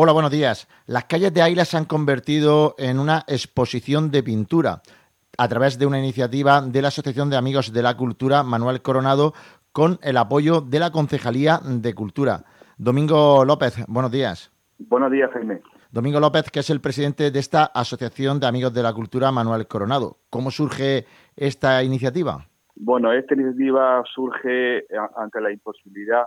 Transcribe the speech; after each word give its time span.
Hola, 0.00 0.12
buenos 0.12 0.30
días. 0.30 0.68
Las 0.86 1.06
calles 1.06 1.34
de 1.34 1.42
Águila 1.42 1.64
se 1.64 1.76
han 1.76 1.84
convertido 1.84 2.76
en 2.78 3.00
una 3.00 3.24
exposición 3.26 4.12
de 4.12 4.22
pintura 4.22 4.80
a 5.36 5.48
través 5.48 5.76
de 5.76 5.86
una 5.86 5.98
iniciativa 5.98 6.60
de 6.60 6.82
la 6.82 6.86
Asociación 6.86 7.30
de 7.30 7.36
Amigos 7.36 7.72
de 7.72 7.82
la 7.82 7.96
Cultura 7.96 8.44
Manuel 8.44 8.80
Coronado 8.80 9.32
con 9.72 9.98
el 10.04 10.16
apoyo 10.16 10.60
de 10.60 10.78
la 10.78 10.92
Concejalía 10.92 11.58
de 11.64 11.94
Cultura. 11.94 12.44
Domingo 12.76 13.44
López, 13.44 13.74
buenos 13.88 14.12
días. 14.12 14.52
Buenos 14.78 15.10
días, 15.10 15.32
Jaime. 15.32 15.62
Domingo 15.90 16.20
López, 16.20 16.48
que 16.52 16.60
es 16.60 16.70
el 16.70 16.80
presidente 16.80 17.32
de 17.32 17.38
esta 17.40 17.64
Asociación 17.64 18.38
de 18.38 18.46
Amigos 18.46 18.72
de 18.72 18.84
la 18.84 18.92
Cultura 18.92 19.32
Manuel 19.32 19.66
Coronado. 19.66 20.18
¿Cómo 20.30 20.52
surge 20.52 21.06
esta 21.34 21.82
iniciativa? 21.82 22.46
Bueno, 22.76 23.12
esta 23.12 23.34
iniciativa 23.34 24.04
surge 24.14 24.86
ante 25.16 25.40
la 25.40 25.50
imposibilidad 25.50 26.22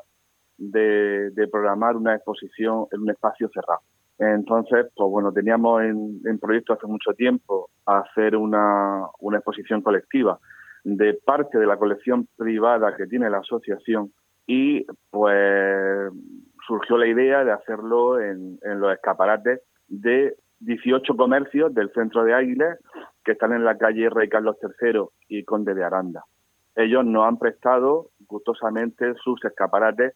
de, 0.61 1.47
programar 1.51 1.95
una 1.95 2.15
exposición 2.15 2.85
en 2.91 3.01
un 3.01 3.09
espacio 3.09 3.49
cerrado. 3.49 3.81
Entonces, 4.19 4.87
pues 4.95 5.09
bueno, 5.09 5.33
teníamos 5.33 5.81
en, 5.81 6.39
proyecto 6.39 6.73
hace 6.73 6.85
mucho 6.85 7.13
tiempo 7.13 7.69
hacer 7.85 8.35
una, 8.35 9.07
una, 9.19 9.37
exposición 9.37 9.81
colectiva 9.81 10.39
de 10.83 11.19
parte 11.25 11.57
de 11.57 11.65
la 11.65 11.77
colección 11.77 12.27
privada 12.37 12.95
que 12.95 13.07
tiene 13.07 13.29
la 13.29 13.39
asociación 13.39 14.11
y 14.45 14.85
pues 15.09 16.11
surgió 16.67 16.97
la 16.97 17.07
idea 17.07 17.43
de 17.43 17.51
hacerlo 17.51 18.19
en, 18.19 18.59
en 18.61 18.79
los 18.79 18.93
escaparates 18.93 19.61
de 19.87 20.35
18 20.59 21.15
comercios 21.15 21.73
del 21.73 21.91
centro 21.91 22.23
de 22.23 22.35
Águiles 22.35 22.77
que 23.23 23.31
están 23.31 23.53
en 23.53 23.65
la 23.65 23.77
calle 23.77 24.09
Rey 24.09 24.29
Carlos 24.29 24.57
III 24.61 25.05
y 25.27 25.43
Conde 25.43 25.73
de 25.73 25.83
Aranda. 25.83 26.23
Ellos 26.75 27.03
nos 27.05 27.27
han 27.27 27.37
prestado 27.37 28.09
gustosamente 28.27 29.13
sus 29.23 29.43
escaparates 29.43 30.13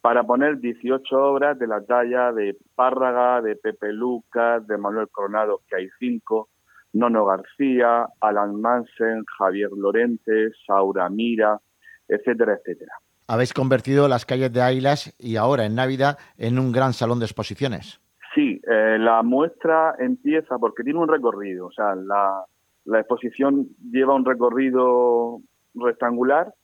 para 0.00 0.24
poner 0.24 0.58
18 0.58 1.16
obras 1.16 1.58
de 1.58 1.66
la 1.66 1.84
talla 1.84 2.32
de 2.32 2.56
Párraga, 2.74 3.42
de 3.42 3.56
Pepe 3.56 3.92
Lucas, 3.92 4.66
de 4.66 4.78
Manuel 4.78 5.08
Coronado, 5.10 5.60
que 5.68 5.76
hay 5.76 5.88
cinco, 5.98 6.48
Nono 6.92 7.26
García, 7.26 8.06
Alan 8.20 8.60
Mansen, 8.60 9.24
Javier 9.38 9.70
Lorente, 9.76 10.50
Saura 10.66 11.08
Mira, 11.08 11.58
etcétera, 12.08 12.54
etcétera. 12.54 12.92
Habéis 13.26 13.52
convertido 13.52 14.08
las 14.08 14.24
calles 14.24 14.52
de 14.52 14.62
Águilas 14.62 15.14
y 15.18 15.36
ahora 15.36 15.66
en 15.66 15.74
Navidad 15.74 16.18
en 16.38 16.58
un 16.58 16.72
gran 16.72 16.94
salón 16.94 17.18
de 17.18 17.26
exposiciones. 17.26 18.00
Sí, 18.34 18.60
eh, 18.70 18.96
la 18.98 19.22
muestra 19.22 19.94
empieza 19.98 20.58
porque 20.58 20.82
tiene 20.82 20.98
un 20.98 21.08
recorrido, 21.08 21.66
o 21.66 21.72
sea, 21.72 21.94
la, 21.94 22.44
la 22.84 23.00
exposición 23.00 23.68
lleva 23.90 24.14
un 24.14 24.24
recorrido 24.24 25.40
rectangular 25.74 26.54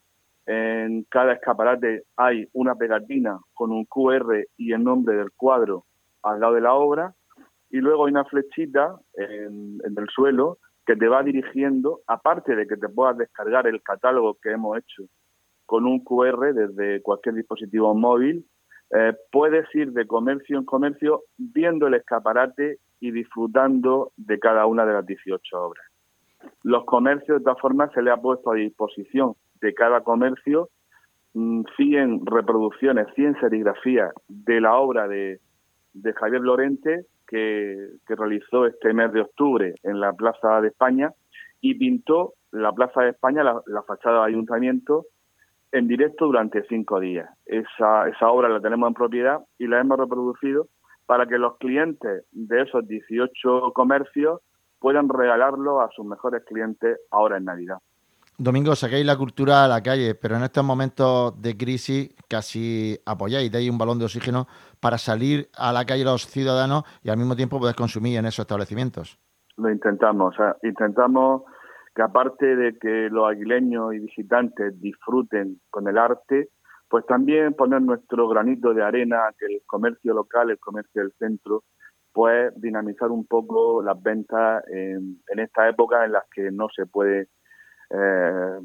en 0.47 1.05
cada 1.05 1.33
escaparate 1.33 2.05
hay 2.17 2.47
una 2.53 2.75
pegatina 2.75 3.39
con 3.55 3.73
un 3.73 3.87
QR 3.87 4.45
y 4.57 4.73
el 4.73 4.85
nombre 4.85 5.17
del 5.17 5.33
cuadro 5.33 5.85
al 6.23 6.41
lado 6.41 6.55
de 6.55 6.61
la 6.61 6.75
obra 6.75 7.15
y 7.71 7.79
luego 7.79 8.07
hay 8.07 8.13
una 8.13 8.25
flechita 8.25 8.97
en, 9.15 9.81
el 9.85 10.09
suelo 10.09 10.59
que 10.87 10.97
te 10.97 11.09
va 11.09 11.23
dirigiendo, 11.23 12.01
aparte 12.07 12.55
de 12.55 12.67
que 12.67 12.77
te 12.77 12.89
puedas 12.89 13.17
descargar 13.17 13.67
el 13.67 13.83
catálogo 13.83 14.37
que 14.41 14.53
hemos 14.53 14.79
hecho 14.79 15.05
con 15.67 15.87
un 15.87 16.05
QR 16.05 16.53
desde 16.53 17.01
cualquier 17.01 17.37
dispositivo 17.37 17.95
móvil, 17.95 18.45
eh, 18.95 19.15
puedes 19.33 19.67
ir 19.75 19.93
de 19.93 20.07
comercio 20.07 20.59
en 20.59 20.67
comercio 20.67 21.25
viendo 21.39 21.87
el 21.87 21.95
escaparate 21.95 22.79
y 23.01 23.11
disfrutando 23.11 24.13
de 24.17 24.39
cada 24.39 24.67
una 24.67 24.85
de 24.85 24.93
las 24.93 25.07
18 25.07 25.41
obras. 25.59 25.85
Los 26.63 26.85
comercios, 26.85 27.39
de 27.39 27.45
todas 27.45 27.61
formas, 27.61 27.93
se 27.93 28.03
le 28.03 28.11
ha 28.11 28.17
puesto 28.17 28.51
a 28.51 28.55
disposición 28.55 29.35
de 29.61 29.75
cada 29.75 30.03
comercio 30.03 30.69
100 31.33 31.65
mm, 31.77 32.27
reproducciones, 32.27 33.09
100 33.15 33.41
serigrafías 33.41 34.13
de 34.29 34.61
la 34.61 34.77
obra 34.77 35.09
de, 35.09 35.41
Javier 36.17 36.43
Lorente 36.43 37.07
que, 37.27 37.89
realizó 38.07 38.67
este 38.67 38.93
mes 38.93 39.13
de 39.13 39.23
octubre 39.23 39.75
en 39.83 40.01
la 40.01 40.13
Plaza 40.13 40.61
de 40.61 40.69
España 40.69 41.11
y 41.61 41.75
pintó 41.75 42.35
la 42.53 42.73
Plaza 42.73 43.03
de 43.03 43.11
España, 43.11 43.43
la, 43.43 43.83
fachada 43.83 44.25
del 44.25 44.35
ayuntamiento, 44.35 45.07
en 45.73 45.89
directo 45.89 46.27
durante 46.27 46.63
cinco 46.69 47.01
días. 47.01 47.29
Esa, 47.47 48.09
esa 48.09 48.29
obra 48.29 48.49
la 48.49 48.61
tenemos 48.61 48.87
en 48.89 48.95
propiedad 48.95 49.41
y 49.59 49.67
la 49.67 49.81
hemos 49.81 49.99
reproducido 49.99 50.69
para 51.07 51.27
que 51.27 51.39
los 51.39 51.59
clientes 51.59 52.25
de 52.31 52.63
esos 52.63 52.87
18 52.87 53.73
comercios 53.73 54.41
puedan 54.85 55.09
regalarlo 55.09 55.81
a 55.81 55.89
sus 55.97 56.05
mejores 56.05 56.45
clientes 56.45 57.01
ahora 57.11 57.39
en 57.39 57.47
Navidad. 57.47 57.79
Domingo, 58.37 58.75
saquéis 58.75 59.07
la 59.07 59.17
cultura 59.17 59.65
a 59.65 59.69
la 59.69 59.83
calle, 59.83 60.15
pero 60.15 60.37
en 60.37 60.43
estos 60.43 60.63
momentos 60.63 61.41
de 61.41 61.57
crisis 61.57 62.15
casi 62.29 62.99
apoyáis, 63.07 63.51
dais 63.51 63.71
un 63.71 63.79
balón 63.79 63.99
de 63.99 64.05
oxígeno 64.05 64.47
para 64.81 64.99
salir 64.99 65.49
a 65.57 65.73
la 65.73 65.87
calle 65.87 66.05
los 66.05 66.27
ciudadanos 66.27 66.85
y 67.03 67.09
al 67.09 67.17
mismo 67.17 67.35
tiempo 67.35 67.59
poder 67.59 67.75
consumir 67.75 68.19
en 68.19 68.27
esos 68.27 68.41
establecimientos. 68.41 69.19
Lo 69.57 69.71
intentamos, 69.71 70.35
o 70.35 70.37
sea, 70.37 70.57
intentamos 70.63 71.45
que 71.95 72.03
aparte 72.03 72.45
de 72.45 72.77
que 72.77 73.09
los 73.09 73.27
aguileños 73.27 73.95
y 73.95 74.01
visitantes 74.01 74.79
disfruten 74.83 75.63
con 75.71 75.89
el 75.89 75.97
arte, 75.97 76.51
pues 76.91 77.07
también 77.07 77.55
poner 77.55 77.81
nuestro 77.81 78.29
granito 78.29 78.75
de 78.75 78.83
arena, 78.83 79.33
que 79.39 79.47
el 79.47 79.63
comercio 79.65 80.13
local, 80.13 80.51
el 80.51 80.59
comercio 80.59 81.01
del 81.01 81.13
centro, 81.19 81.65
pues 82.15 82.53
dinamizar 82.55 83.11
un 83.11 83.27
poco 83.27 83.83
las 83.83 84.01
ventas 84.01 84.65
en, 84.69 85.21
en 85.29 85.39
esta 85.41 85.69
época 85.69 86.05
en 86.05 86.13
las 86.13 86.23
que 86.33 86.53
no 86.53 86.69
se 86.75 86.87
puede 86.87 87.29
eh, 87.91 88.59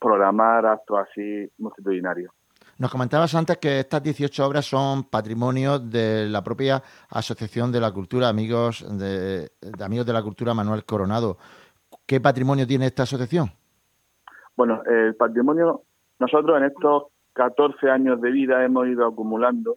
programar 0.00 0.64
actos 0.64 0.98
así 0.98 1.46
multitudinarios. 1.58 2.32
Nos 2.78 2.90
comentabas 2.90 3.34
antes 3.34 3.58
que 3.58 3.80
estas 3.80 4.02
18 4.02 4.46
obras 4.46 4.64
son 4.64 5.04
patrimonio 5.10 5.78
de 5.78 6.26
la 6.30 6.42
propia 6.42 6.82
Asociación 7.10 7.70
de 7.70 7.80
la 7.80 7.92
Cultura, 7.92 8.30
amigos 8.30 8.86
de, 8.98 9.50
amigos 9.84 10.06
de 10.06 10.12
la 10.14 10.22
Cultura 10.22 10.54
Manuel 10.54 10.86
Coronado. 10.86 11.36
¿Qué 12.06 12.18
patrimonio 12.18 12.66
tiene 12.66 12.86
esta 12.86 13.02
asociación? 13.02 13.50
Bueno, 14.56 14.82
el 14.84 15.14
patrimonio, 15.16 15.82
nosotros 16.18 16.56
en 16.56 16.64
estos 16.64 17.04
14 17.34 17.90
años 17.90 18.22
de 18.22 18.30
vida 18.30 18.64
hemos 18.64 18.86
ido 18.86 19.06
acumulando 19.06 19.76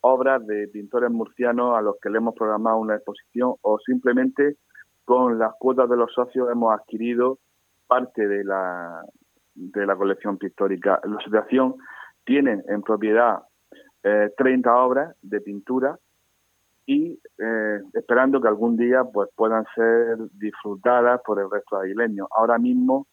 obras 0.00 0.46
de 0.46 0.68
pintores 0.68 1.10
murcianos 1.10 1.76
a 1.76 1.82
los 1.82 1.96
que 2.00 2.10
le 2.10 2.18
hemos 2.18 2.34
programado 2.34 2.78
una 2.78 2.96
exposición 2.96 3.54
o 3.62 3.78
simplemente 3.78 4.56
con 5.04 5.38
las 5.38 5.52
cuotas 5.58 5.88
de 5.88 5.96
los 5.96 6.12
socios 6.12 6.50
hemos 6.50 6.78
adquirido 6.78 7.38
parte 7.86 8.28
de 8.28 8.44
la, 8.44 9.02
de 9.54 9.86
la 9.86 9.96
colección 9.96 10.36
pictórica. 10.36 11.00
La 11.04 11.16
asociación 11.16 11.76
tiene 12.24 12.62
en 12.68 12.82
propiedad 12.82 13.38
eh, 14.02 14.30
30 14.36 14.76
obras 14.76 15.16
de 15.22 15.40
pintura 15.40 15.98
y 16.86 17.18
eh, 17.38 17.80
esperando 17.94 18.40
que 18.40 18.48
algún 18.48 18.76
día 18.76 19.04
pues 19.04 19.28
puedan 19.34 19.64
ser 19.74 20.16
disfrutadas 20.32 21.20
por 21.24 21.40
el 21.40 21.50
resto 21.50 21.78
de 21.78 21.86
aguileños. 21.86 22.28
Ahora 22.36 22.58
mismo, 22.58 23.06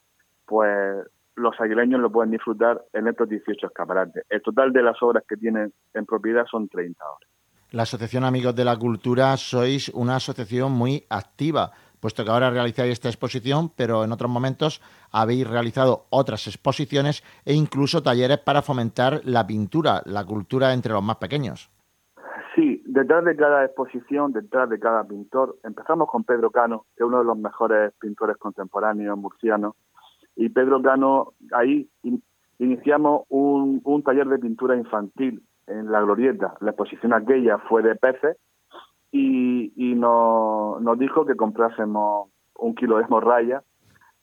pues 0.45 1.05
los 1.35 1.59
aguileños 1.59 1.99
lo 1.99 2.11
pueden 2.11 2.31
disfrutar 2.31 2.83
en 2.93 3.07
estos 3.07 3.29
18 3.29 3.67
escaparates. 3.67 4.25
El 4.29 4.41
total 4.41 4.71
de 4.73 4.83
las 4.83 5.01
obras 5.01 5.23
que 5.27 5.37
tienen 5.37 5.73
en 5.93 6.05
propiedad 6.05 6.45
son 6.49 6.67
30 6.67 7.03
obras. 7.03 7.29
La 7.71 7.83
Asociación 7.83 8.23
Amigos 8.23 8.55
de 8.55 8.63
la 8.63 8.77
Cultura 8.77 9.35
sois 9.37 9.89
una 9.89 10.15
asociación 10.15 10.71
muy 10.71 11.03
activa 11.09 11.71
puesto 12.05 12.23
que 12.23 12.29
ahora 12.29 12.51
realizáis 12.51 12.91
esta 12.91 13.09
exposición, 13.09 13.71
pero 13.75 14.03
en 14.03 14.11
otros 14.11 14.29
momentos 14.29 14.79
habéis 15.11 15.49
realizado 15.49 16.05
otras 16.11 16.45
exposiciones 16.45 17.23
e 17.45 17.55
incluso 17.55 18.03
talleres 18.03 18.37
para 18.37 18.61
fomentar 18.61 19.21
la 19.23 19.47
pintura, 19.47 20.03
la 20.05 20.23
cultura 20.23 20.71
entre 20.73 20.93
los 20.93 21.01
más 21.01 21.15
pequeños. 21.15 21.71
Sí, 22.53 22.83
detrás 22.85 23.25
de 23.25 23.35
cada 23.35 23.65
exposición, 23.65 24.33
detrás 24.33 24.69
de 24.69 24.79
cada 24.79 25.03
pintor, 25.03 25.57
empezamos 25.63 26.07
con 26.07 26.23
Pedro 26.23 26.51
Cano, 26.51 26.85
que 26.95 27.03
es 27.03 27.07
uno 27.07 27.17
de 27.17 27.25
los 27.25 27.39
mejores 27.39 27.91
pintores 27.99 28.37
contemporáneos 28.37 29.17
murcianos, 29.17 29.73
y 30.35 30.49
Pedro 30.49 30.81
Cano, 30.81 31.33
ahí 31.51 31.89
iniciamos 32.59 33.23
un, 33.29 33.81
un 33.83 34.03
taller 34.03 34.27
de 34.27 34.39
pintura 34.39 34.75
infantil 34.75 35.43
en 35.67 35.91
la 35.91 36.01
Glorieta. 36.01 36.55
La 36.59 36.71
exposición 36.71 37.13
aquella 37.13 37.57
fue 37.59 37.81
de 37.81 37.95
peces 37.95 38.37
y, 39.11 39.95
nos, 39.95 40.99
dijo 40.99 41.25
que 41.25 41.35
comprásemos 41.35 42.29
un 42.57 42.75
kilo 42.75 42.97
de 42.97 43.07
morralla 43.07 43.63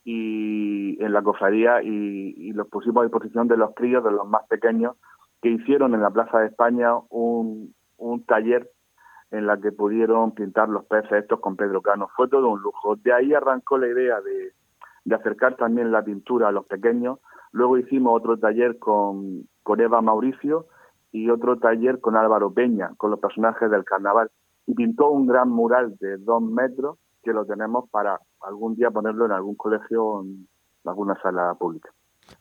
y 0.04 1.02
en 1.02 1.12
la 1.12 1.22
cofradía 1.22 1.82
y, 1.82 2.52
los 2.52 2.68
pusimos 2.68 3.02
a 3.02 3.04
disposición 3.04 3.48
de 3.48 3.56
los 3.56 3.74
críos, 3.74 4.04
de 4.04 4.10
los 4.10 4.28
más 4.28 4.46
pequeños, 4.48 4.96
que 5.40 5.50
hicieron 5.50 5.94
en 5.94 6.02
la 6.02 6.10
Plaza 6.10 6.40
de 6.40 6.48
España 6.48 6.94
un, 7.08 7.74
taller 8.26 8.70
en 9.30 9.46
la 9.46 9.58
que 9.58 9.72
pudieron 9.72 10.32
pintar 10.32 10.68
los 10.68 10.84
peces 10.84 11.12
estos 11.12 11.40
con 11.40 11.56
Pedro 11.56 11.80
Cano. 11.80 12.08
Fue 12.14 12.28
todo 12.28 12.50
un 12.50 12.60
lujo. 12.60 12.96
De 12.96 13.12
ahí 13.12 13.32
arrancó 13.32 13.78
la 13.78 13.88
idea 13.88 14.20
de, 14.20 14.52
de 15.04 15.14
acercar 15.14 15.56
también 15.56 15.92
la 15.92 16.02
pintura 16.02 16.48
a 16.48 16.52
los 16.52 16.66
pequeños. 16.66 17.18
Luego 17.52 17.78
hicimos 17.78 18.16
otro 18.16 18.38
taller 18.38 18.78
con, 18.78 19.48
con 19.62 19.80
Eva 19.80 20.00
Mauricio 20.00 20.66
y 21.10 21.30
otro 21.30 21.58
taller 21.58 22.00
con 22.00 22.16
Álvaro 22.16 22.52
Peña, 22.52 22.92
con 22.96 23.10
los 23.10 23.20
personajes 23.20 23.70
del 23.70 23.84
carnaval 23.84 24.30
y 24.66 24.74
pintó 24.74 25.10
un 25.10 25.26
gran 25.26 25.50
mural 25.50 25.96
de 25.98 26.18
dos 26.18 26.42
metros 26.42 26.98
que 27.22 27.32
lo 27.32 27.44
tenemos 27.44 27.88
para 27.90 28.18
algún 28.40 28.74
día 28.74 28.90
ponerlo 28.90 29.26
en 29.26 29.32
algún 29.32 29.54
colegio 29.54 30.22
en 30.22 30.46
alguna 30.84 31.20
sala 31.22 31.54
pública. 31.54 31.90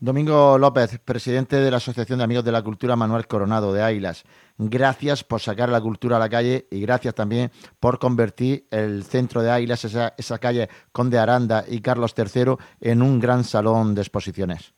Domingo 0.03 0.57
López, 0.57 0.97
presidente 0.97 1.57
de 1.57 1.69
la 1.69 1.77
Asociación 1.77 2.17
de 2.17 2.23
Amigos 2.23 2.43
de 2.43 2.51
la 2.51 2.63
Cultura 2.63 2.95
Manuel 2.95 3.27
Coronado 3.27 3.71
de 3.71 3.83
Águilas. 3.83 4.23
Gracias 4.57 5.23
por 5.23 5.41
sacar 5.41 5.69
la 5.69 5.79
cultura 5.79 6.15
a 6.15 6.19
la 6.19 6.27
calle 6.27 6.65
y 6.71 6.81
gracias 6.81 7.13
también 7.13 7.51
por 7.79 7.99
convertir 7.99 8.65
el 8.71 9.03
centro 9.03 9.43
de 9.43 9.51
Águilas, 9.51 9.85
esa, 9.85 10.15
esa 10.17 10.39
calle 10.39 10.69
Conde 10.91 11.19
Aranda 11.19 11.65
y 11.67 11.81
Carlos 11.81 12.15
III, 12.17 12.55
en 12.79 13.03
un 13.03 13.19
gran 13.19 13.43
salón 13.43 13.93
de 13.93 14.01
exposiciones. 14.01 14.73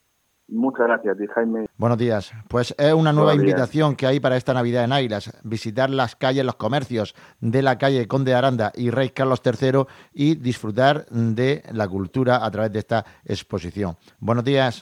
Muchas 0.50 0.86
gracias, 0.88 1.18
Jaime. 1.34 1.66
Buenos 1.78 1.98
días. 1.98 2.31
Pues 2.50 2.76
es 2.78 2.94
una 2.94 3.14
nueva 3.14 3.34
invitación 3.34 3.96
que 3.96 4.06
hay 4.06 4.19
para 4.19 4.36
esta 4.36 4.54
Navidad 4.54 4.84
en 4.84 4.92
Águilas, 4.92 5.31
visitar 5.44 5.90
las 5.90 6.16
calles, 6.16 6.46
los 6.46 6.56
comercios 6.56 7.16
de 7.40 7.62
la 7.62 7.78
calle 7.78 8.08
Conde 8.08 8.36
Aranda 8.36 8.72
y 8.76 8.90
Rey 8.90 9.10
Carlos 9.10 9.42
III 9.44 9.86
y 10.14 10.36
disfrutar 10.36 11.06
de 11.08 11.64
la 11.72 11.88
cultura 11.88 12.46
a 12.46 12.52
través 12.52 12.74
de 12.74 12.80
esta 12.80 13.06
exposición. 13.26 13.96
Buenos 14.19 14.44
días. 14.44 14.72